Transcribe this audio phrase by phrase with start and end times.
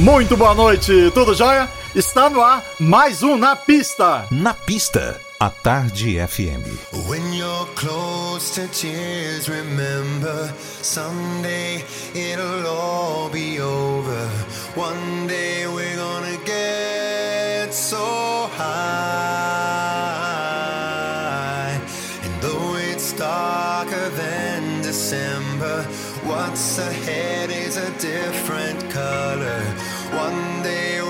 [0.00, 1.68] Muito boa noite, tudo jóia?
[1.94, 4.26] Está no ar mais um Na Pista.
[4.30, 6.64] Na pista, a Tarde FM.
[7.06, 14.26] When you're close to tears, remember someday it'll all be over.
[14.74, 18.70] One day we're gonna get so high.
[22.24, 25.84] And though it's darker than December,
[26.24, 29.62] what's ahead is a different color.
[30.12, 31.09] One day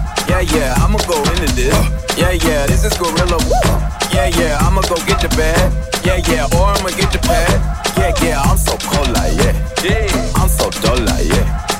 [0.31, 1.75] Yeah, yeah, I'ma go into this.
[2.17, 3.37] Yeah, yeah, this is gorilla.
[4.13, 5.59] Yeah, yeah, I'ma go get the bag.
[6.05, 7.51] Yeah, yeah, or I'ma get the pad.
[7.97, 9.51] Yeah, yeah, I'm so cold like yeah.
[9.83, 11.70] Yeah, I'm so dull like yeah.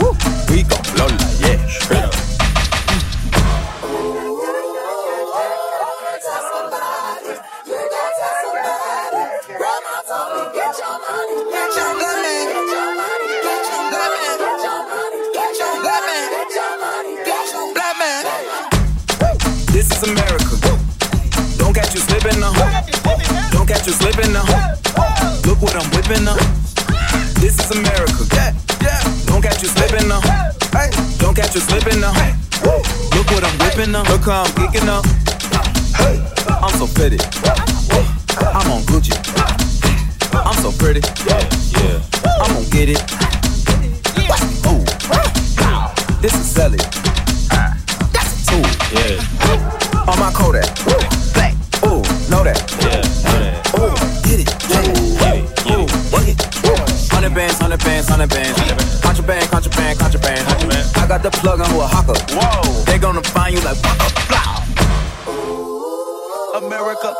[23.91, 24.45] You slipping now.
[25.43, 26.37] Look what I'm whipping now.
[27.41, 28.23] This is America.
[29.25, 30.21] Don't catch you slipping now.
[31.17, 32.13] Don't catch you slipping now.
[32.63, 34.03] Look what I'm whipping now.
[34.03, 35.03] Look how I'm geeking up.
[36.63, 37.17] I'm so pretty.
[38.39, 39.11] I'm on Gucci.
[40.31, 41.01] I'm so pretty.
[42.39, 43.40] I'm gonna get it.
[61.41, 62.13] I got plug on who a hawker.
[62.37, 62.83] Whoa.
[62.85, 64.61] They gonna find you like waka, blah.
[66.57, 67.15] America.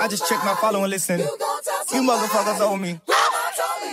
[0.00, 1.20] I just checked my follow and listen.
[1.20, 2.98] You motherfuckers owe me.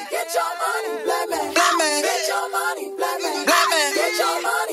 [0.10, 1.54] Get your money, black man.
[1.54, 2.02] Black man.
[2.02, 3.46] Get your money, black man.
[3.46, 3.94] Black man.
[3.94, 4.73] Get your money,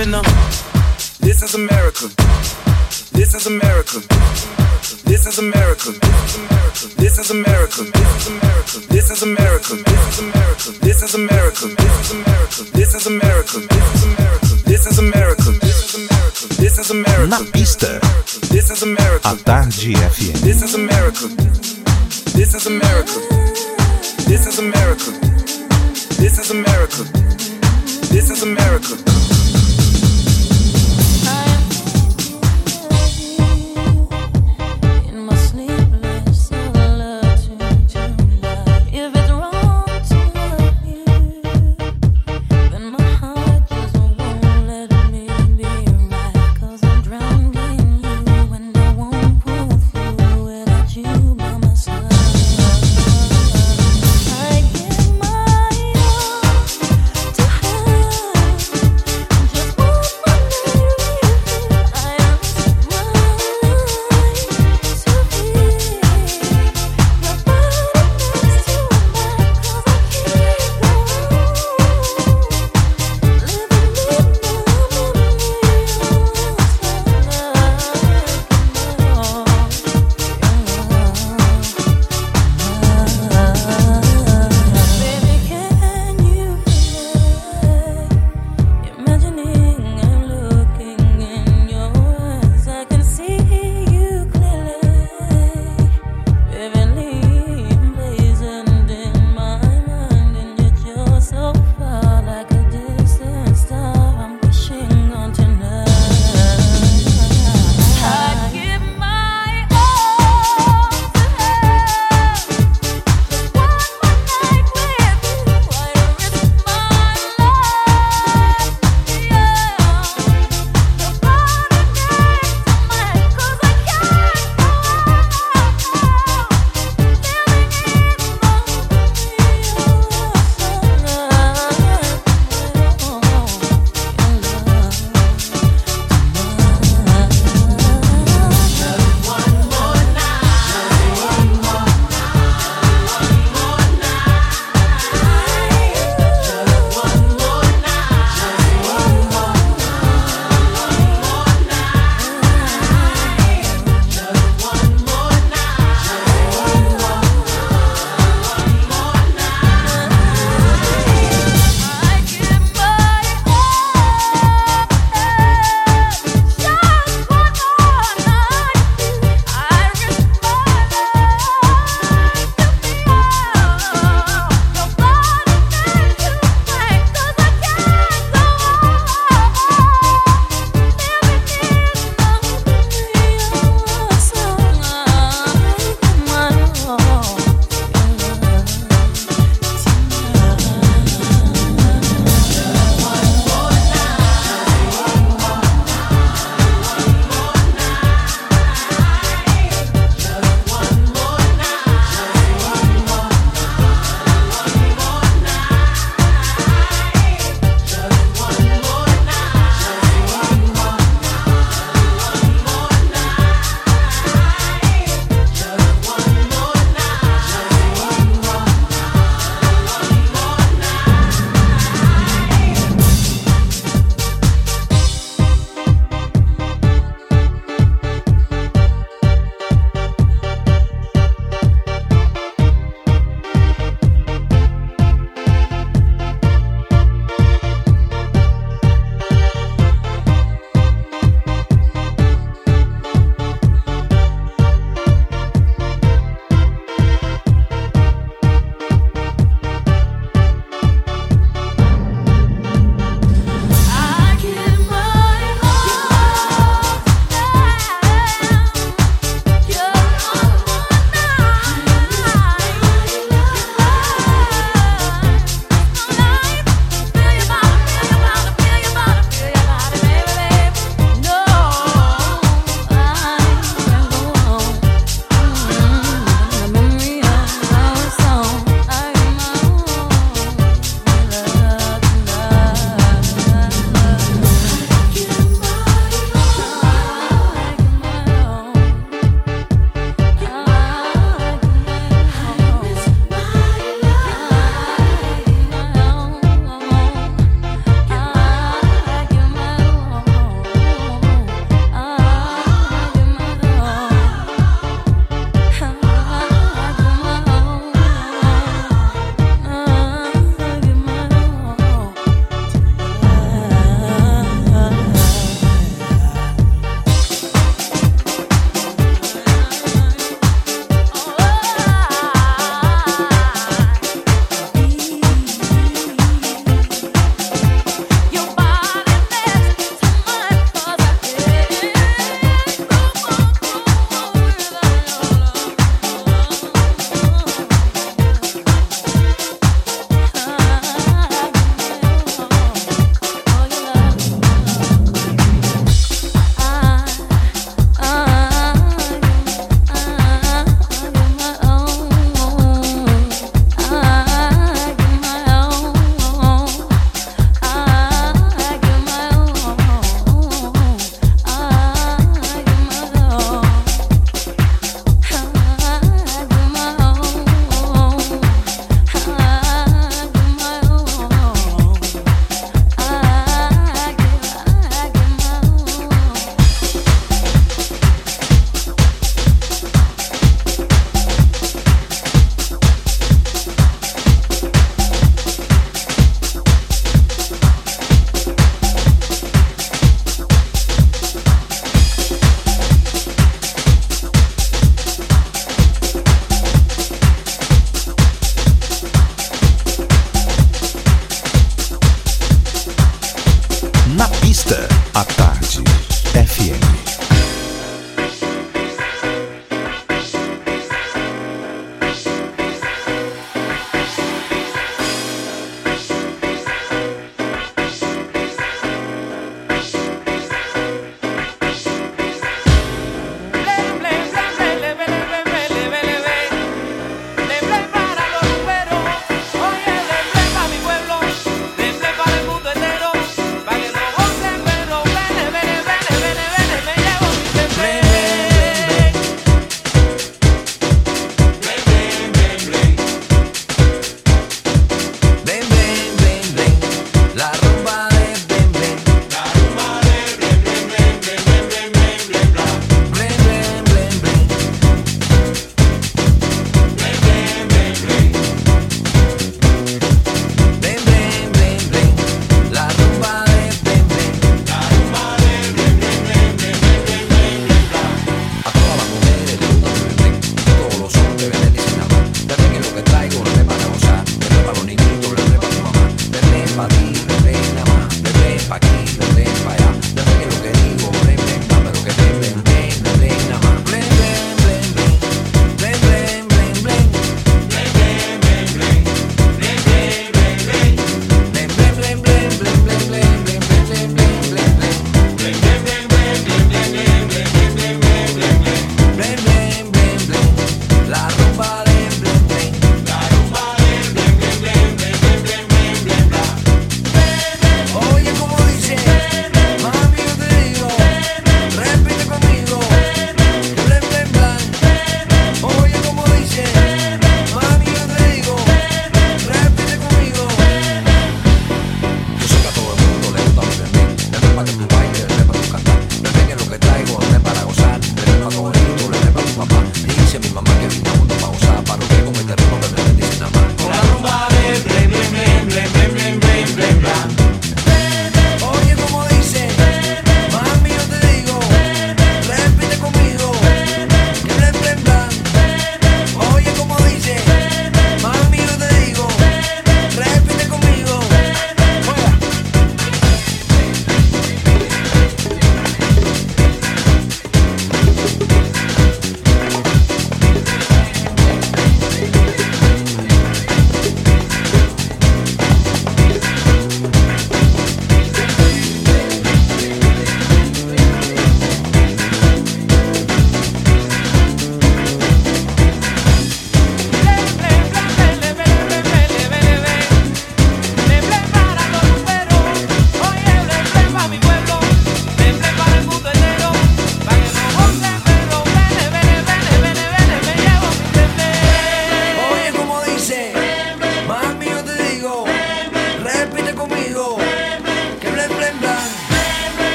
[0.00, 0.22] whipping now.
[1.20, 2.08] This is America.
[3.12, 4.00] This is America.
[5.04, 5.92] This is America.
[6.96, 7.82] This is America.
[8.88, 9.74] This is America.
[10.80, 11.74] This is America.
[12.70, 13.36] This is America.
[14.64, 15.50] This is America.
[16.56, 17.26] This is America.
[17.28, 18.00] Na pista,
[18.50, 19.28] This is America.
[19.28, 20.40] a Tarde FM.
[20.40, 21.28] This is America.
[22.36, 23.20] This is America.
[24.28, 25.10] This is America.
[26.20, 27.02] This is America.
[28.12, 29.09] This is America.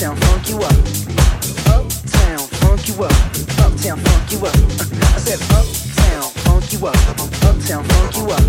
[0.00, 0.72] Uptown funk you up.
[1.68, 3.12] Uptown funk you up.
[3.60, 4.56] Uptown funk you up.
[4.56, 6.96] I said uptown funk you up.
[7.44, 8.40] Uptown funk you up.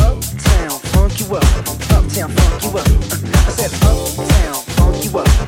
[0.00, 1.44] Uptown funk you up.
[1.92, 2.88] Uptown funk you up.
[2.88, 5.43] I said uptown funk you up.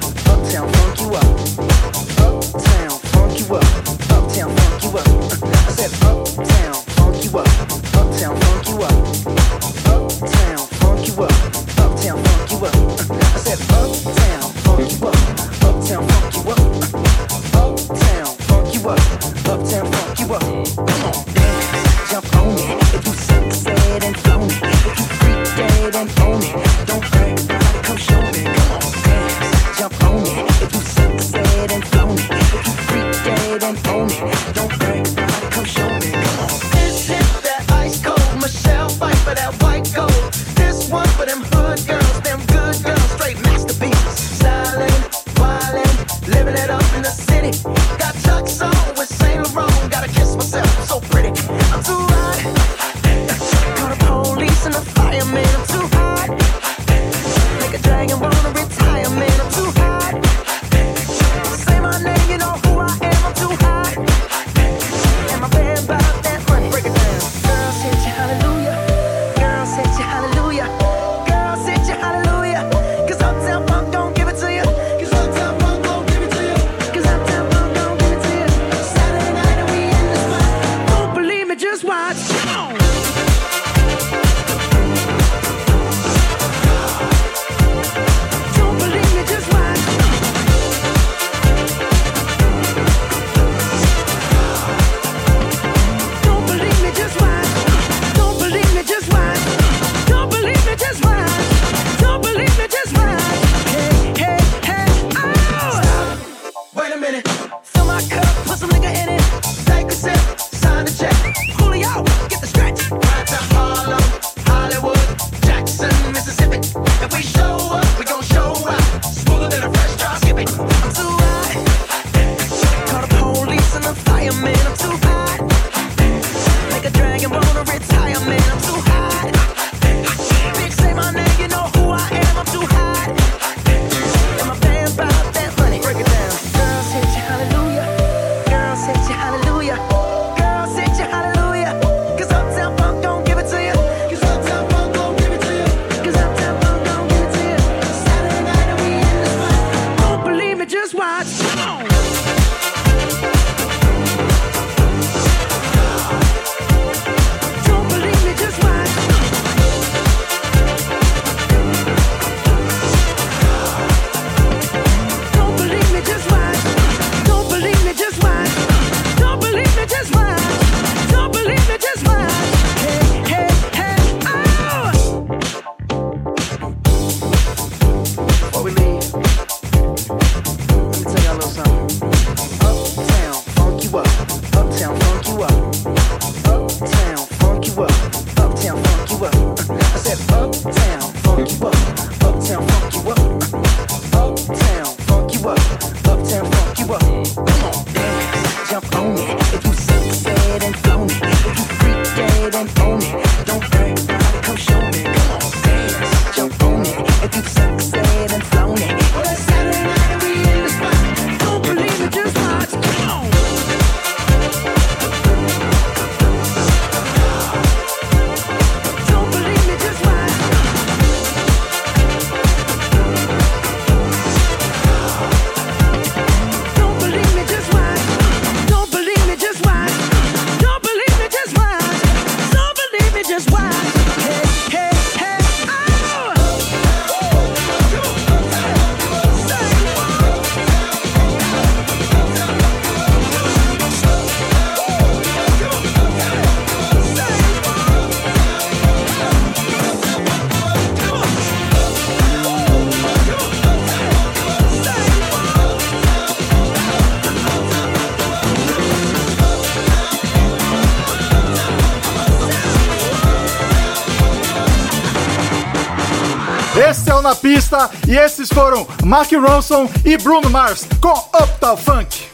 [267.57, 272.25] Pista e esses foram Mark Ronson e Bruno Mars com Uptown Funk.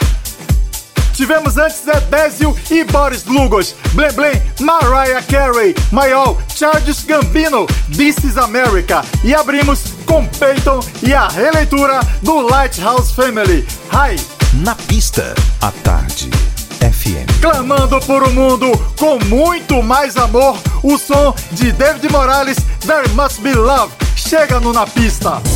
[1.14, 8.36] Tivemos antes Edésio e Boris Lugos, Blem Blem, Mariah Carey, Mayol, Charles Gambino, This is
[8.36, 9.04] America.
[9.22, 14.16] E abrimos com Peyton e a releitura do Lighthouse Family, Hi.
[14.54, 16.30] Na pista, à tarde.
[16.80, 17.40] FM.
[17.40, 23.40] Clamando por um mundo com muito mais amor, o som de David Morales, There Must
[23.40, 24.01] Be Love,
[24.32, 25.51] chega no Na Pista.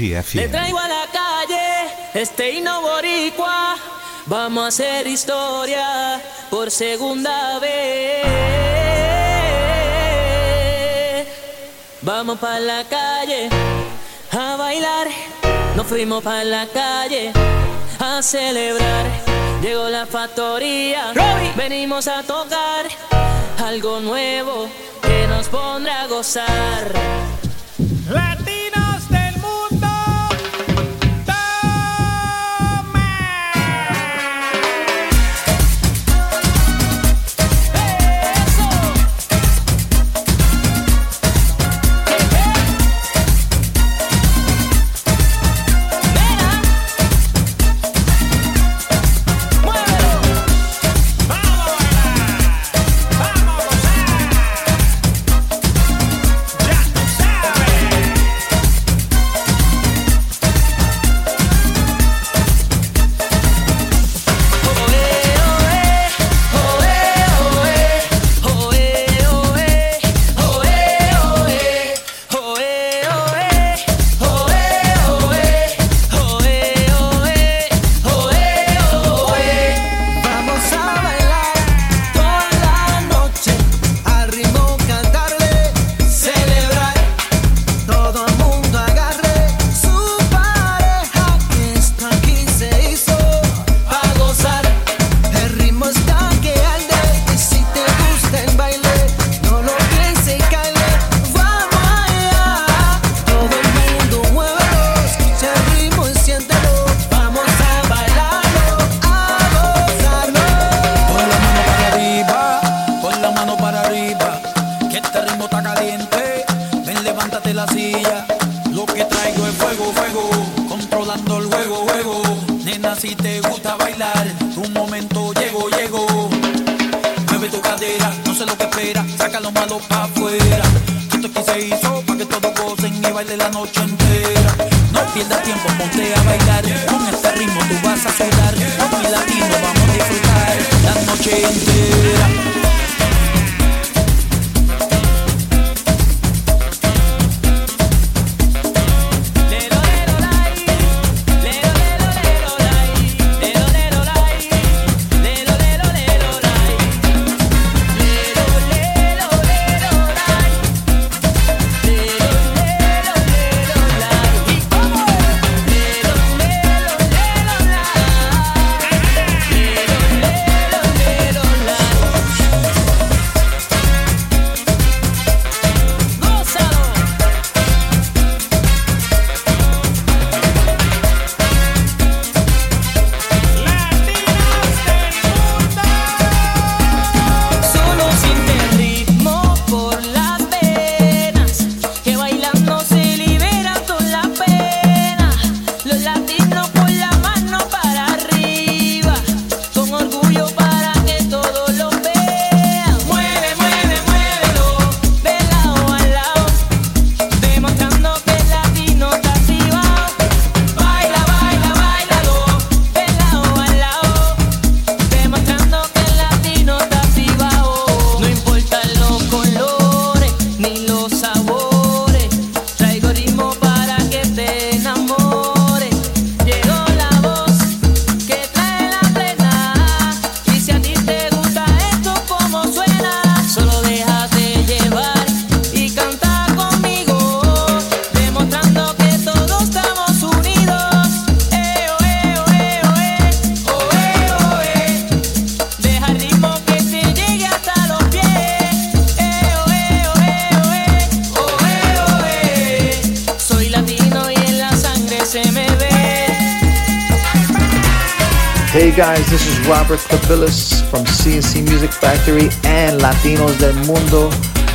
[0.00, 3.76] Le traigo a la calle este himno boricua.
[4.24, 8.24] Vamos a hacer historia por segunda vez.
[12.00, 13.50] Vamos para la calle
[14.32, 15.08] a bailar.
[15.76, 17.32] Nos fuimos para la calle
[17.98, 19.04] a celebrar.
[19.60, 21.12] Llegó la factoría,
[21.56, 22.86] venimos a tocar
[23.62, 24.66] algo nuevo
[25.02, 27.29] que nos pondrá a gozar.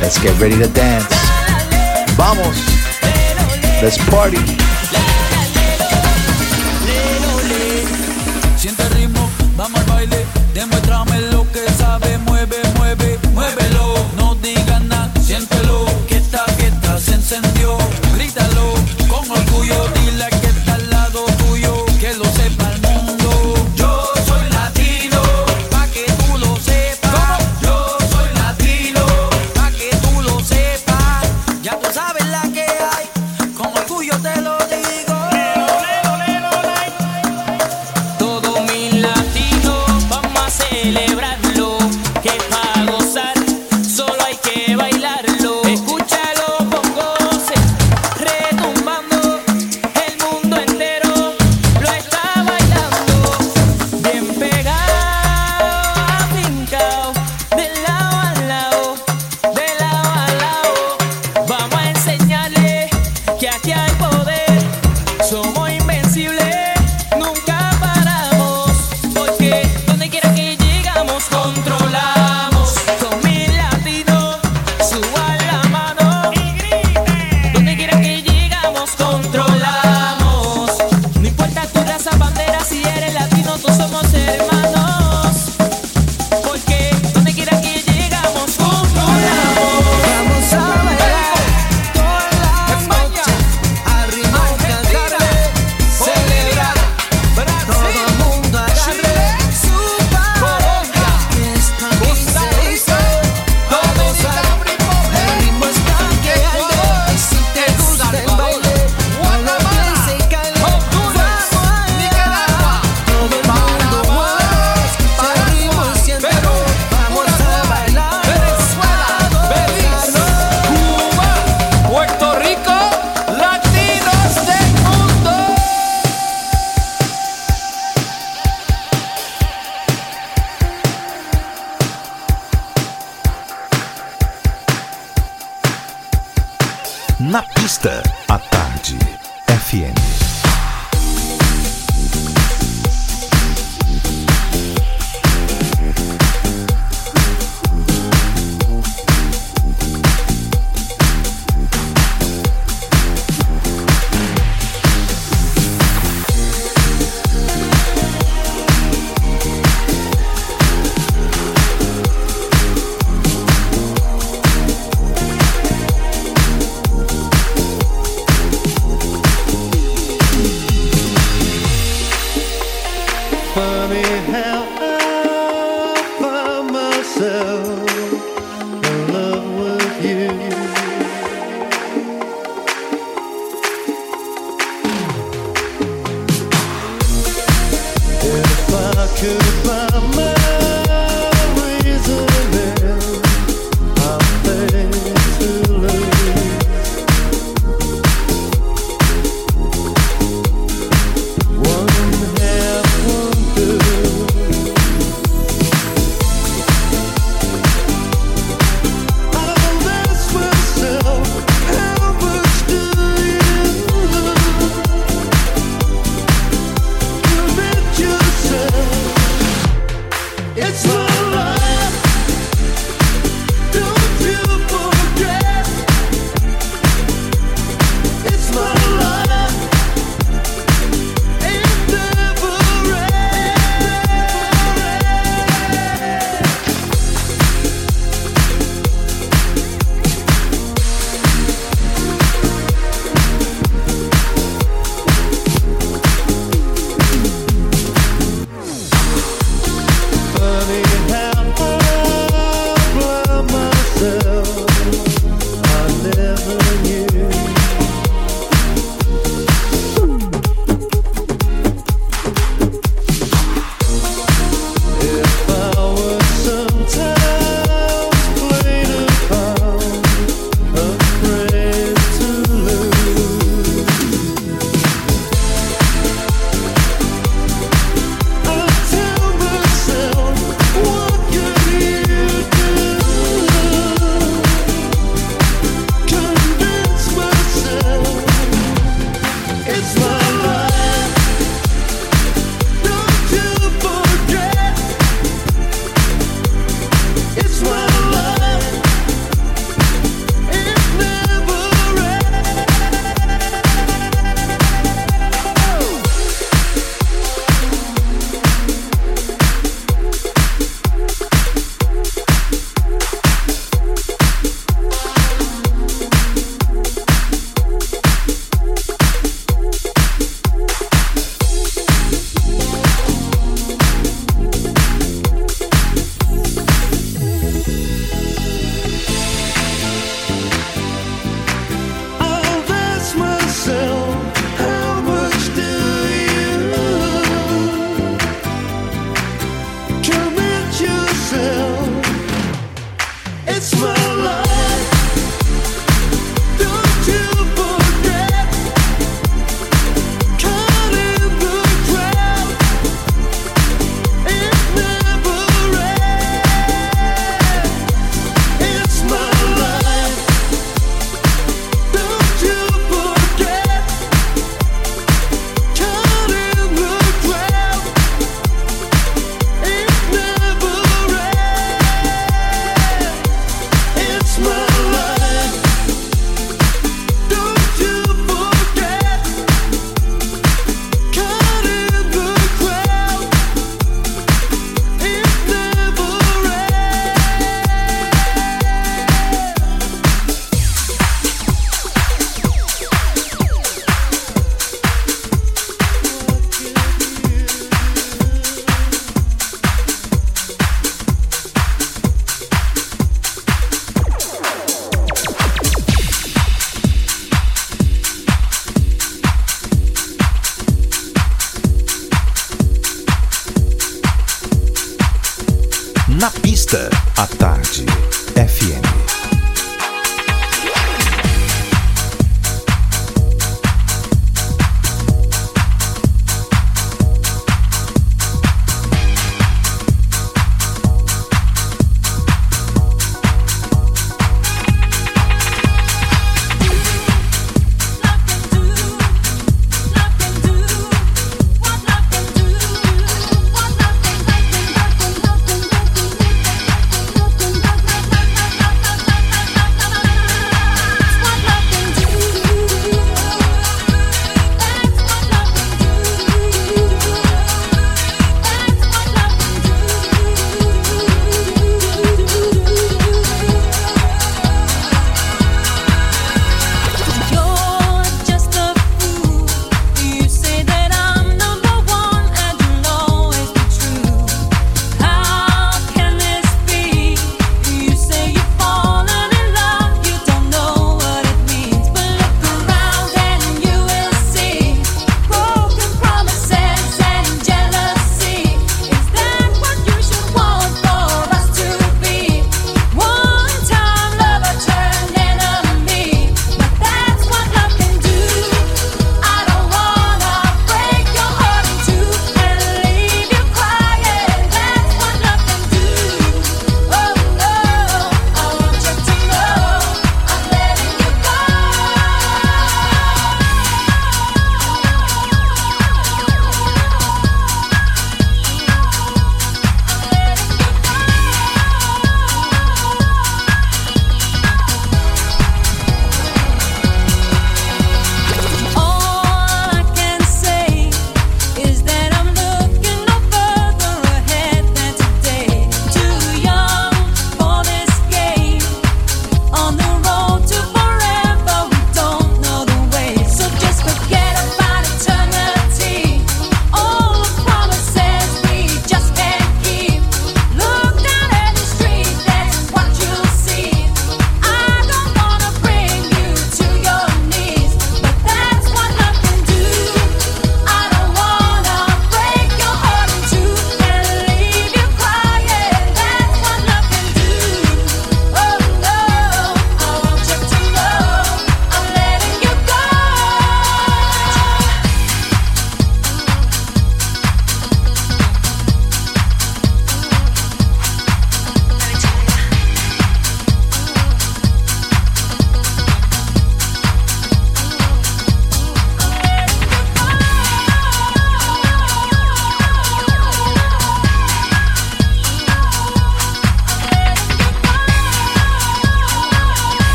[0.00, 1.06] Let's get ready to dance.
[2.16, 2.58] Vamos.
[3.80, 4.38] Let's party.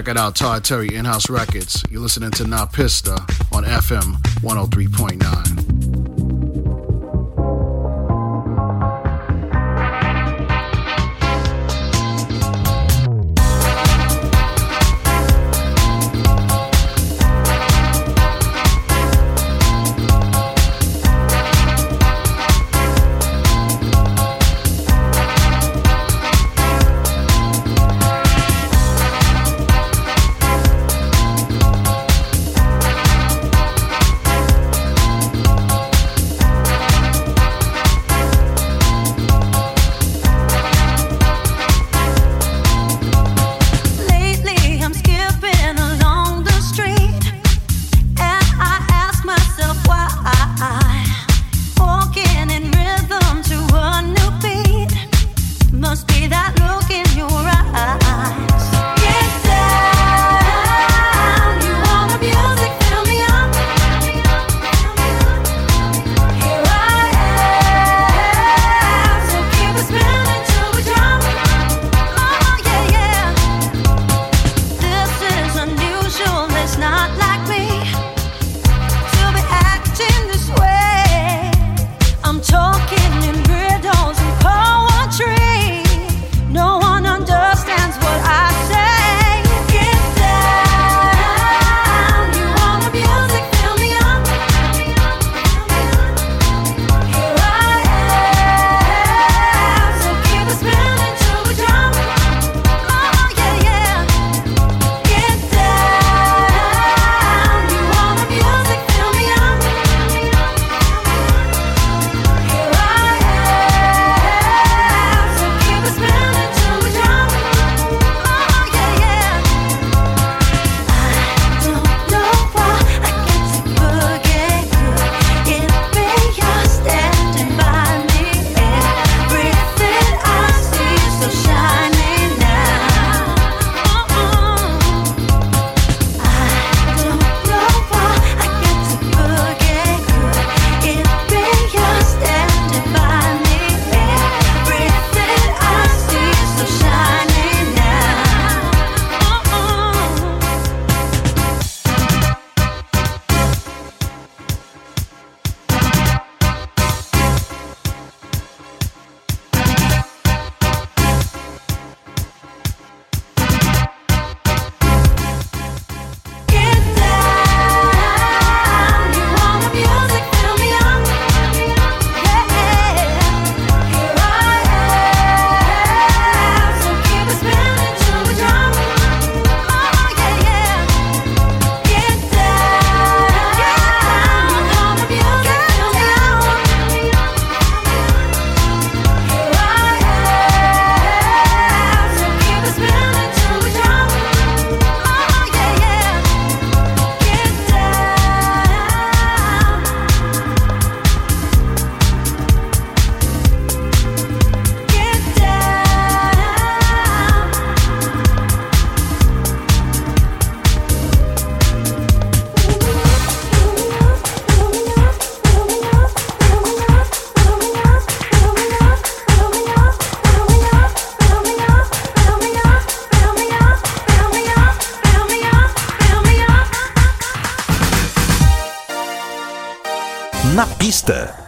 [0.00, 1.82] check it out, Todd Terry In House Records.
[1.90, 3.18] You're listening to Napista
[3.54, 5.59] on FM 103.9.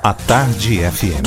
[0.03, 1.23] A Tarde FM.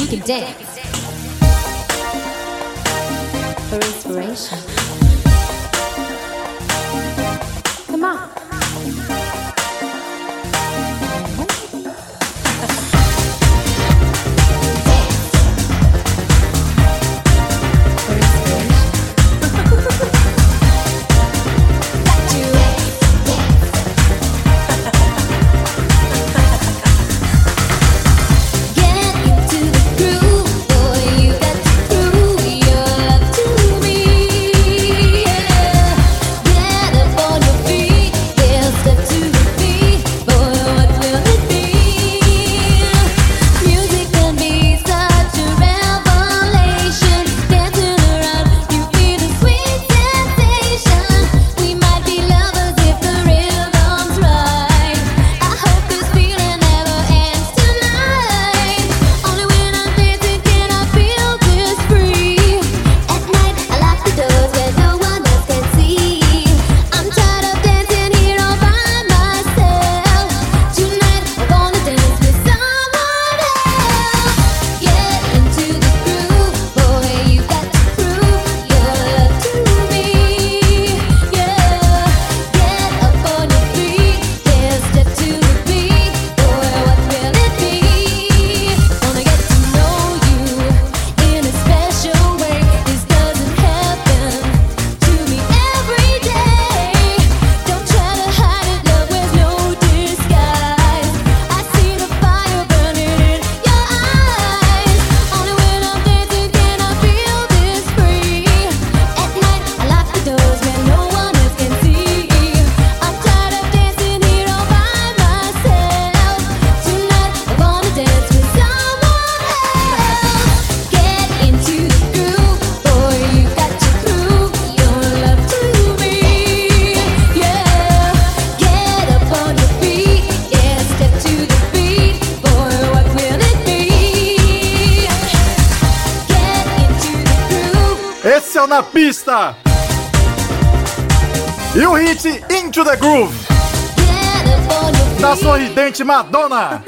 [146.03, 146.83] Madonna.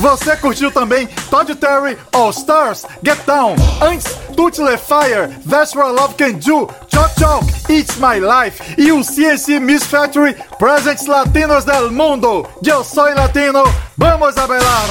[0.00, 6.14] Você curtiu também Todd Terry All Stars, Get Down, antes Tutle Fire, That's What Love
[6.14, 11.90] Can Do, Choc Choc, It's My Life e o CNC Miss Factory Presents Latinos del
[11.90, 12.48] Mundo.
[12.66, 13.62] Eu sou latino,
[13.98, 14.88] vamos a bailar.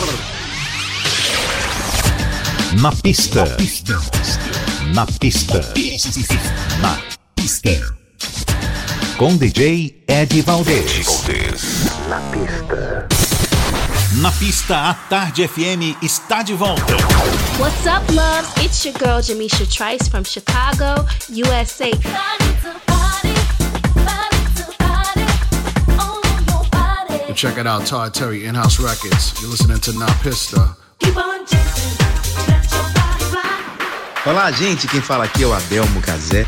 [2.79, 3.45] Na pista.
[4.93, 5.61] Na pista.
[5.63, 7.08] Na pista.
[9.19, 11.25] Com DJ Ed Valdez.
[12.07, 13.07] Na pista.
[14.21, 16.95] Na pista, a Tarde FM está de volta.
[17.59, 18.47] What's up, loves?
[18.63, 21.91] It's your girl Jamisha Trice from Chicago, USA.
[27.35, 29.33] Check it out, Todd Terry, In House Records.
[29.41, 30.77] You're listening to Na Pista.
[34.25, 34.87] Olá, gente.
[34.87, 36.47] Quem fala aqui é o Adelmo Cazé.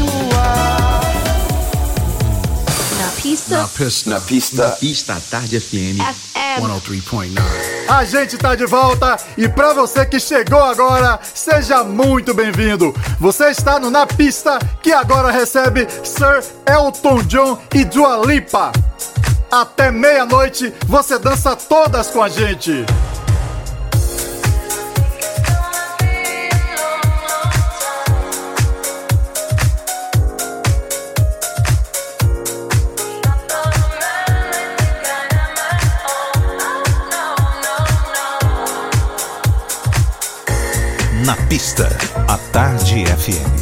[3.21, 3.57] pista.
[3.57, 4.09] Na Pista.
[4.09, 4.67] Na pista.
[4.67, 6.01] Na Pista Tarde FM.
[6.01, 6.59] FM.
[6.59, 7.39] 103.9.
[7.87, 12.93] A gente tá de volta e pra você que chegou agora, seja muito bem-vindo.
[13.19, 18.71] Você está no Na Pista, que agora recebe Sir Elton John e Dua Lipa.
[19.51, 22.85] Até meia-noite, você dança todas com a gente.
[42.27, 43.60] A Tarde FM.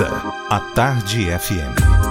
[0.00, 2.01] A Tarde FM.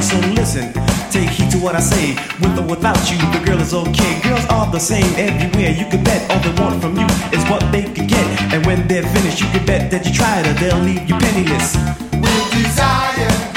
[0.00, 0.72] So listen,
[1.10, 2.14] take heed to what I say.
[2.40, 4.20] With or without you, the girl is okay.
[4.22, 5.70] Girls are the same everywhere.
[5.70, 7.06] You can bet all they want from you
[7.36, 8.24] is what they can get.
[8.52, 11.76] And when they're finished, you can bet that you tried or they'll leave you penniless.
[12.12, 13.47] With desire.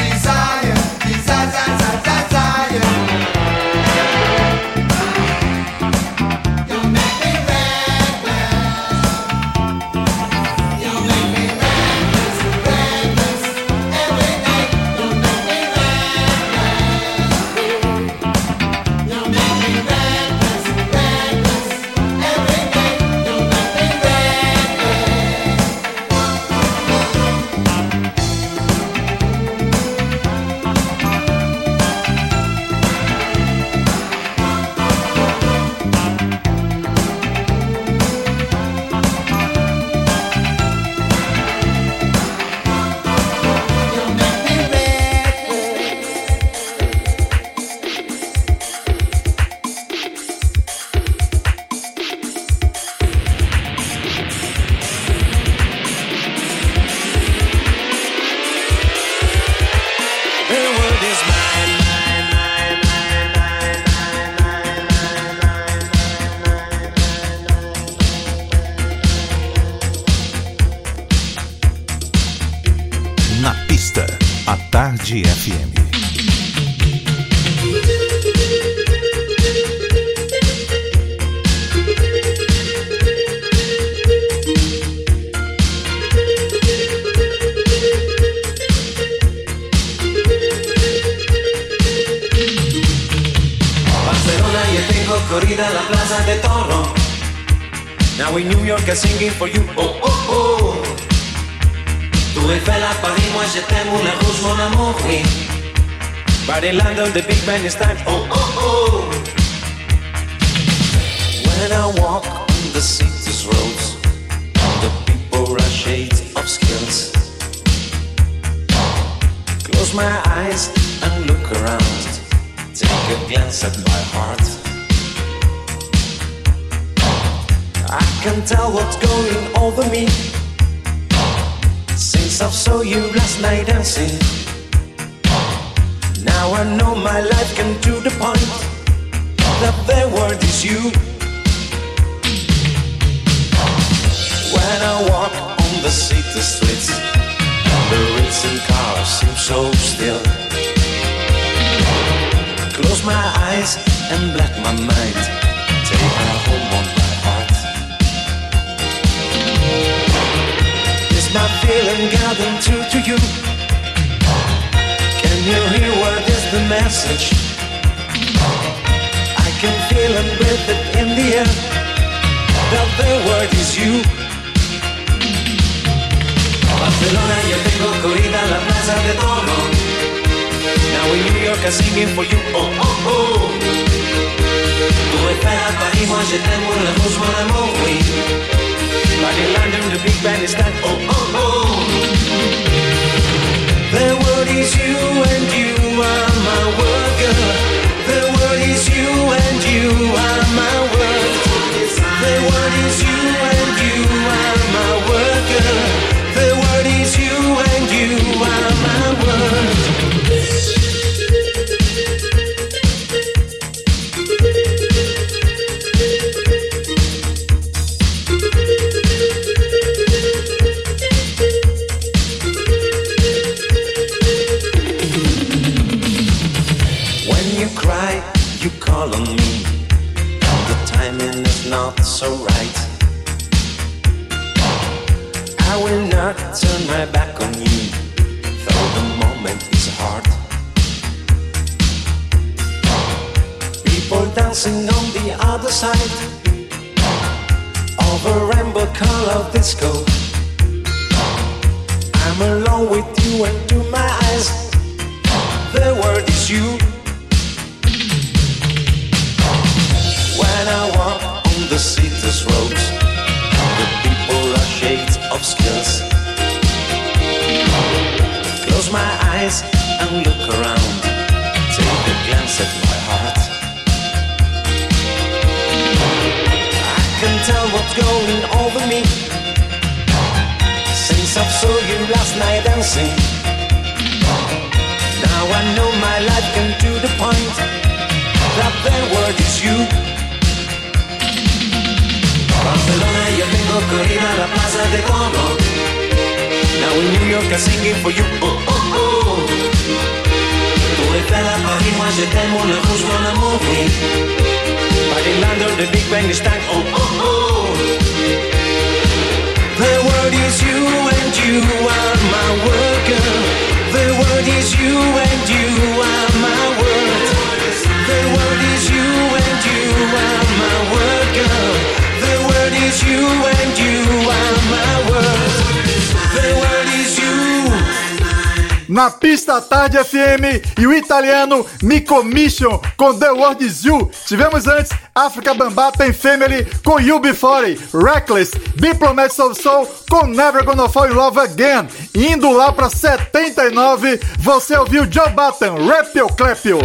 [332.23, 334.09] Mission com The World Is You.
[334.25, 340.63] Tivemos antes Africa Bambá tem Family com You Before Reckless, Diplomats of Soul com Never
[340.63, 341.87] Gonna Fall in Love Again.
[342.15, 346.79] Indo lá para 79, você ouviu Joe Button, Rapio Clepio.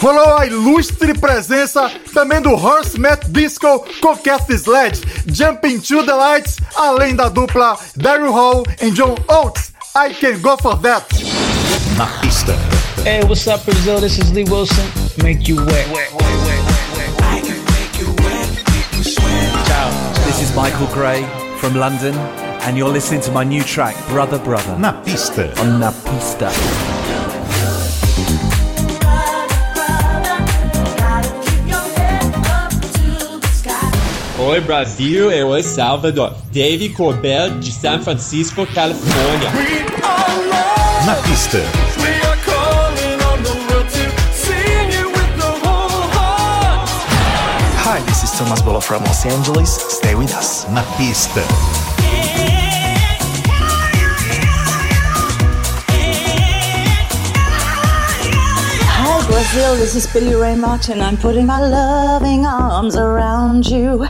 [0.00, 6.12] Rolou a ilustre presença também do Horse Met Disco com Kathy Sledge, Jumping to the
[6.12, 9.72] Lights, além da dupla Daryl Hall e John Oates.
[9.94, 11.06] I can go for that.
[11.96, 12.69] Na pista
[13.02, 13.98] Hey, what's up, Brazil?
[13.98, 14.86] This is Lee Wilson.
[15.22, 15.68] Make you wet.
[15.90, 17.44] wet, wet, wet
[19.66, 20.24] Ciao.
[20.26, 21.22] This is Michael Gray
[21.56, 22.14] from London,
[22.66, 24.78] and you're listening to my new track, Brother Brother.
[24.78, 25.50] Na pista.
[25.62, 26.52] On Na Pista.
[34.38, 36.34] Oi Brasil, e oi Salvador.
[36.52, 39.50] Dave Corbell de San Francisco, Califórnia.
[41.06, 42.19] Na pista.
[48.40, 49.70] Thomas Bolo from Los Angeles.
[49.70, 50.66] Stay with us.
[50.70, 51.44] Na pista.
[58.96, 61.02] Hi Brazil, this is Billy Ray Martin.
[61.02, 64.08] I'm putting my loving arms around you.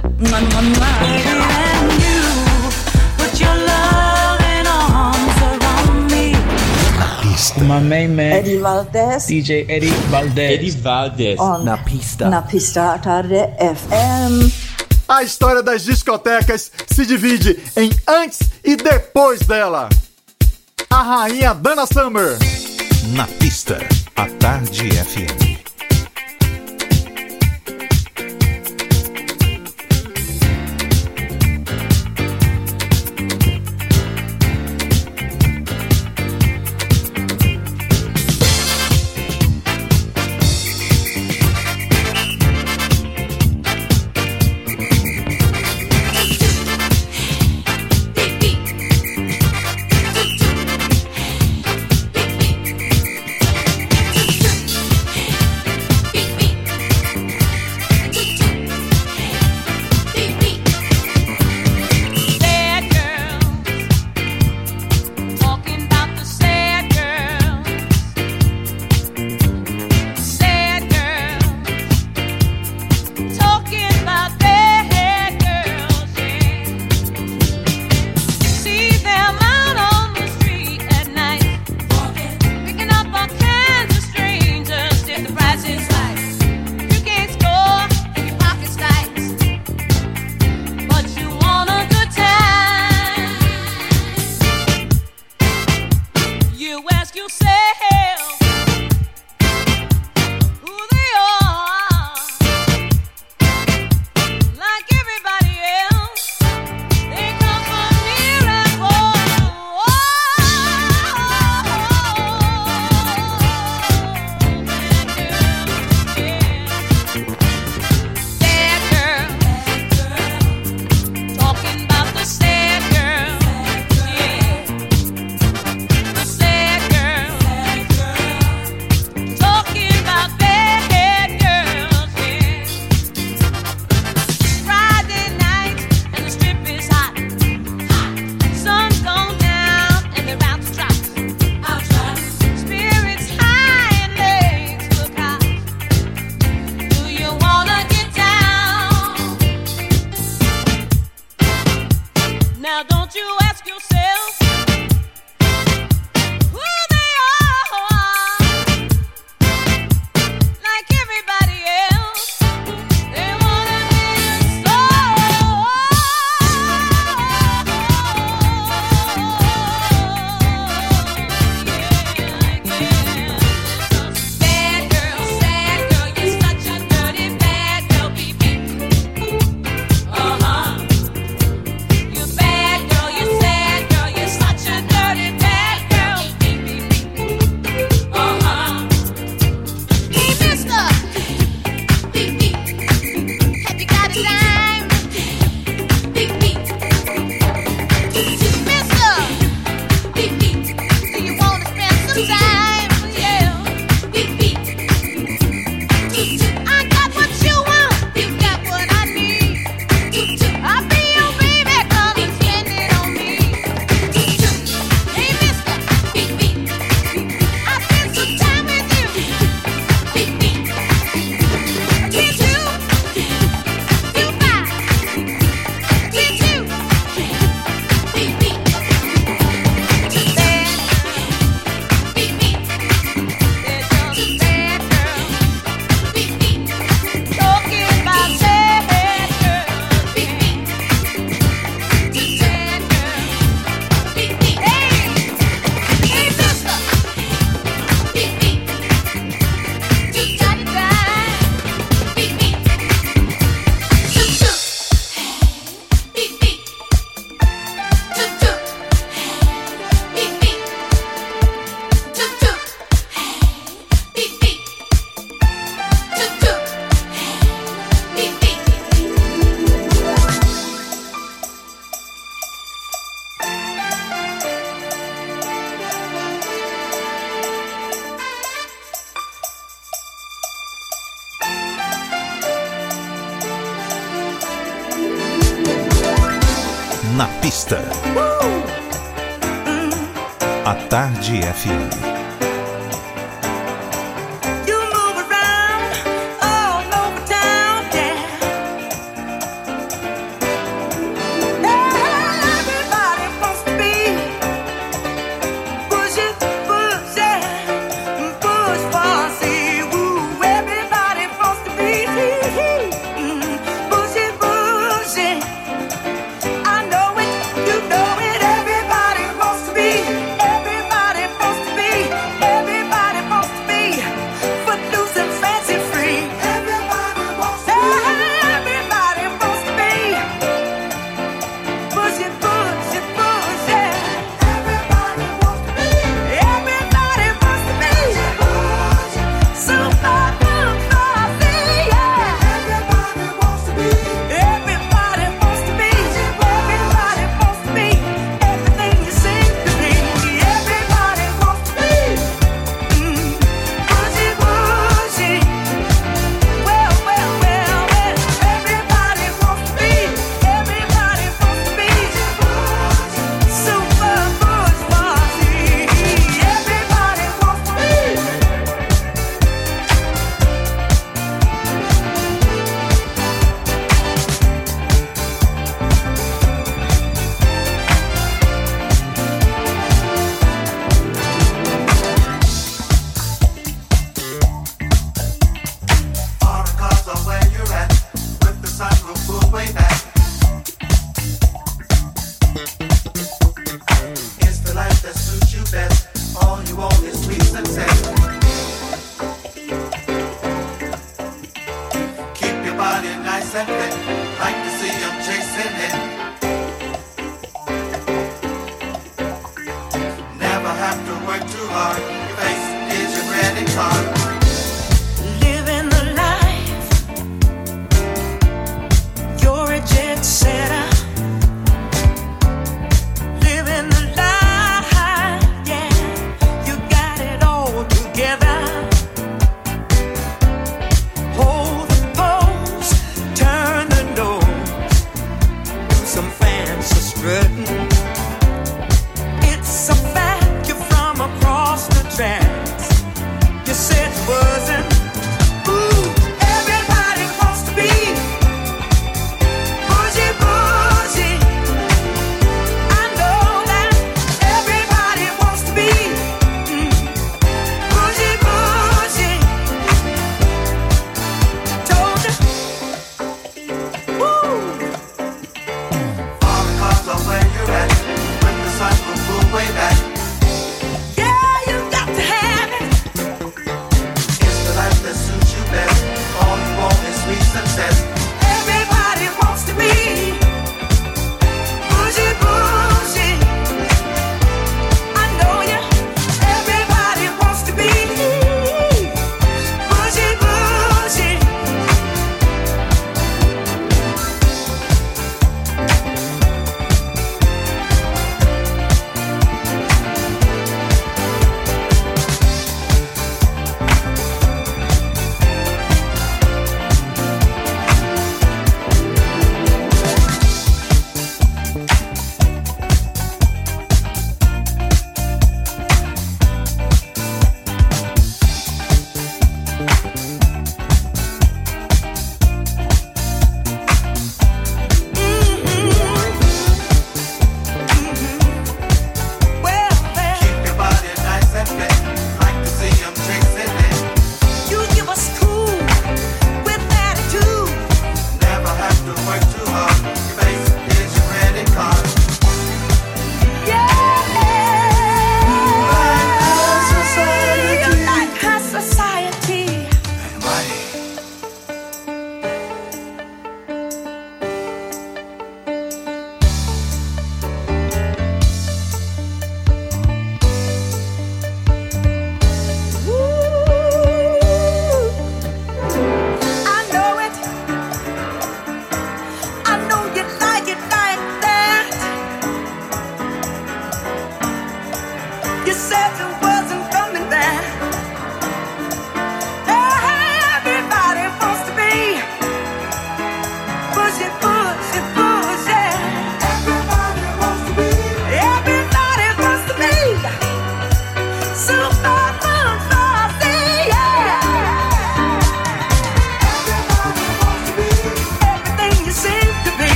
[7.61, 8.32] My main man.
[8.32, 9.27] Eddie Valdez.
[9.27, 10.53] DJ Eddie Valdez.
[10.55, 11.39] Eddie Valdez.
[11.39, 12.28] On, na pista.
[12.28, 14.51] Na pista à tarde FM.
[15.09, 19.89] A história das discotecas se divide em antes e depois dela.
[20.89, 22.39] A rainha Dana Summer.
[23.12, 23.78] Na pista,
[24.16, 25.60] à tarde FM.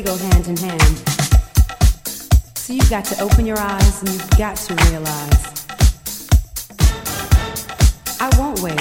[0.00, 0.98] they go hand in hand.
[2.56, 5.66] So you've got to open your eyes and you've got to realize
[8.20, 8.80] I won't wait.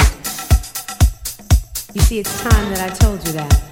[1.93, 3.68] You see, it's time that I told you that.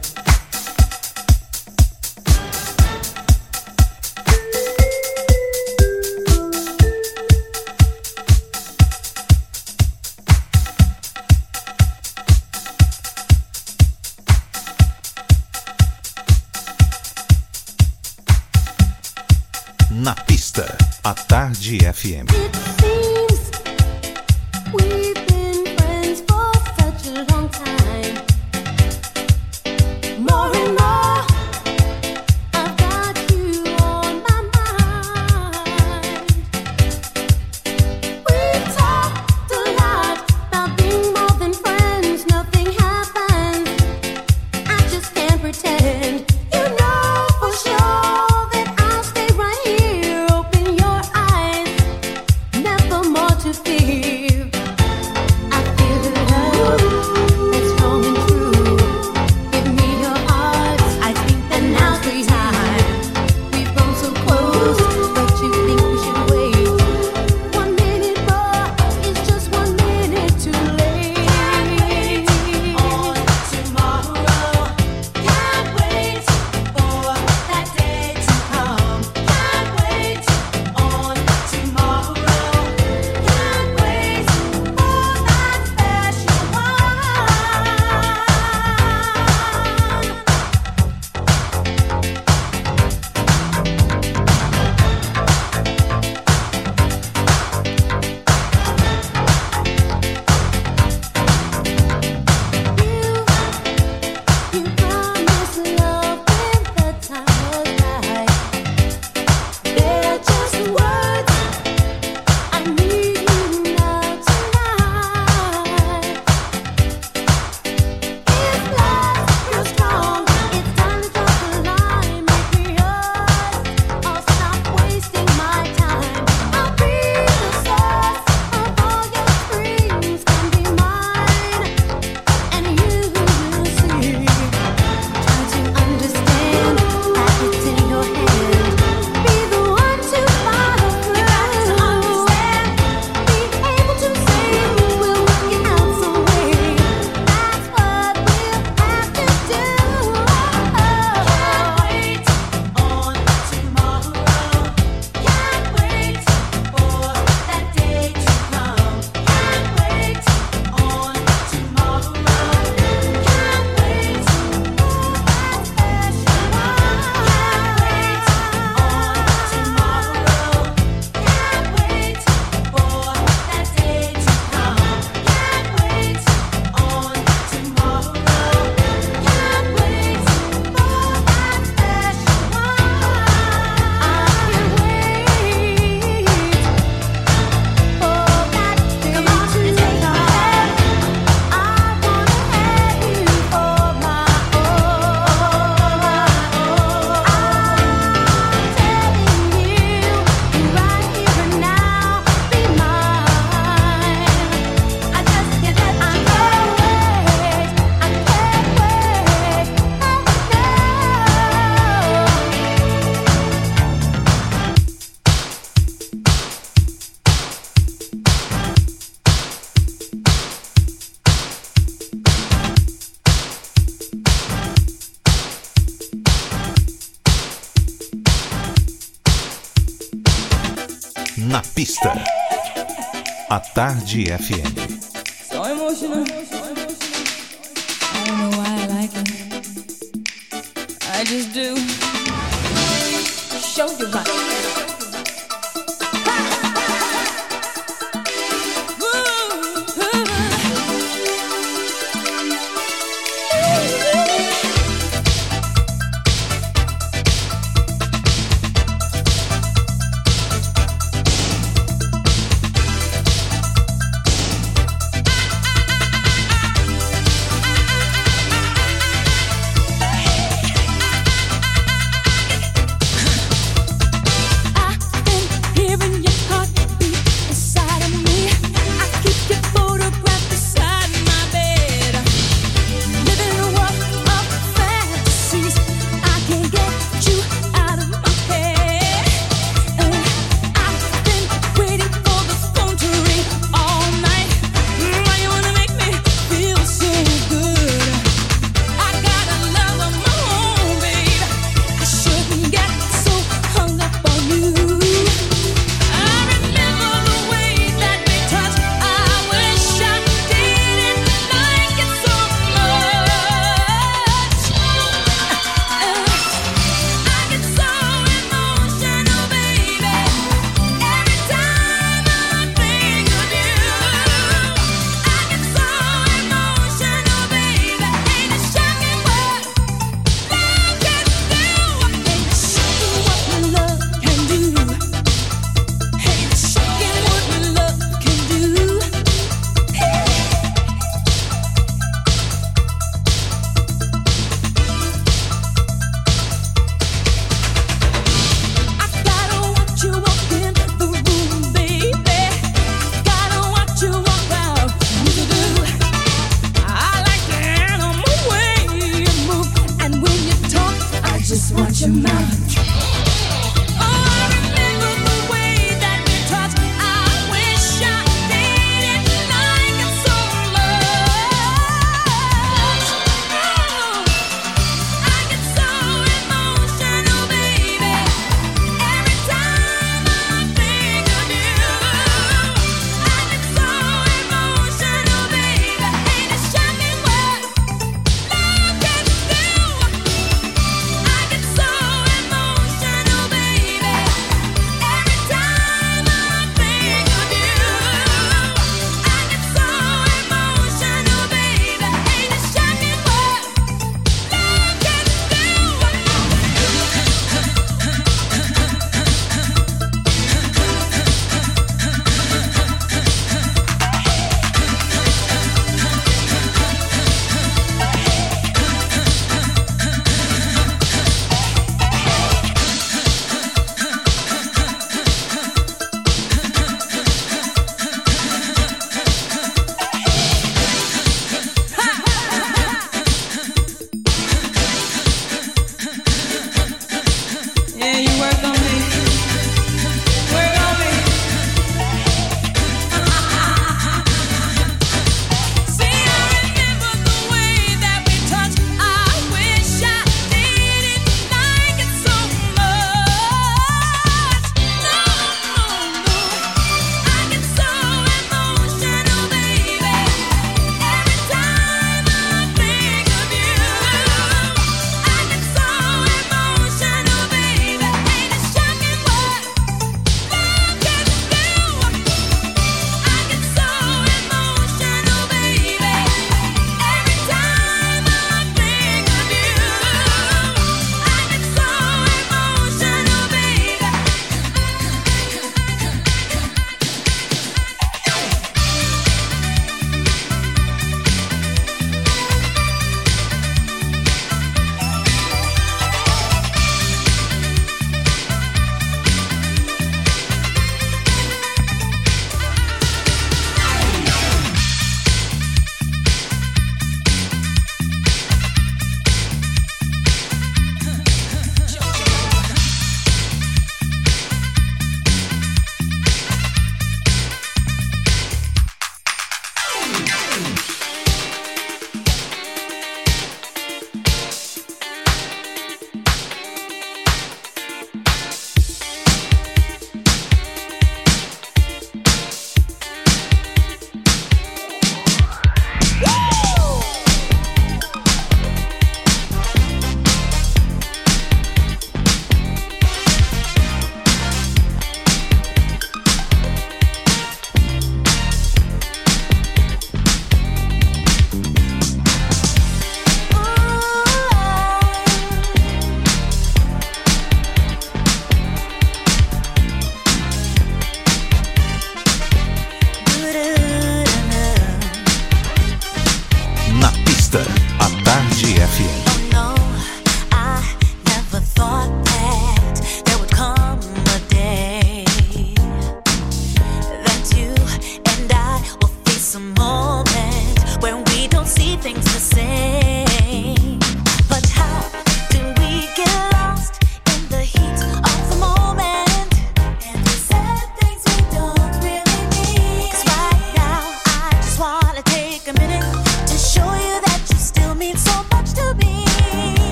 [233.58, 234.77] A Tarde FM.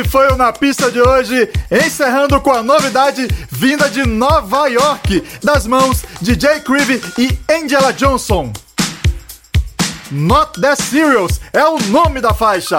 [0.00, 5.22] Esse foi o Na Pista de hoje, encerrando com a novidade vinda de Nova York,
[5.42, 8.50] das mãos de Jay Creevy e Angela Johnson.
[10.10, 12.78] Not That Serious é o nome da faixa.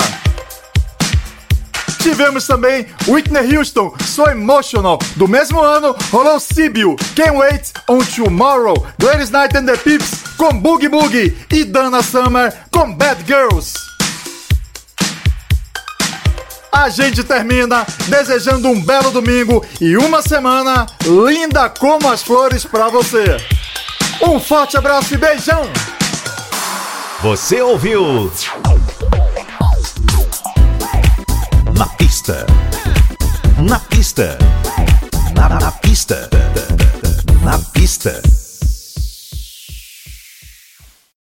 [2.01, 4.97] Tivemos também Whitney Houston, So Emotional.
[5.15, 10.59] Do mesmo ano, rolou Sibiu, Can't Wait on Tomorrow, Gladys Knight and the Pips com
[10.59, 13.80] Boogie Boogie e Dana Summer com Bad Girls.
[16.81, 22.89] A gente termina desejando um belo domingo e uma semana linda como as flores pra
[22.89, 23.37] você.
[24.19, 25.61] Um forte abraço e beijão!
[27.21, 28.31] Você ouviu?
[31.77, 32.47] Na pista.
[33.59, 34.39] Na pista.
[35.35, 36.29] Na, na pista.
[37.43, 38.40] Na pista.